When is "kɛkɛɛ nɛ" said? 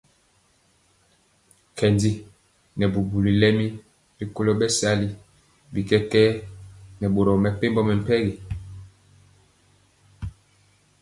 5.89-7.07